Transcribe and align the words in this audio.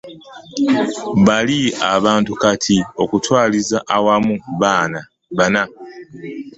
Bali 1.25 1.59
abantu 1.95 2.31
kati 2.41 2.77
okutwaliza 3.03 3.77
awamu 3.97 4.35
bana. 5.39 5.61